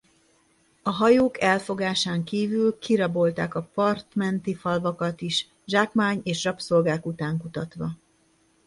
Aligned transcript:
A 0.83 0.89
hajók 0.89 1.41
elfogásán 1.41 2.23
kívül 2.23 2.79
kirabolták 2.79 3.55
a 3.55 3.69
partmenti 3.73 4.55
falvakat 4.55 5.21
is 5.21 5.47
zsákmány 5.65 6.19
és 6.23 6.43
rabszolgák 6.43 7.05
után 7.05 7.37
kutatva. 7.37 7.91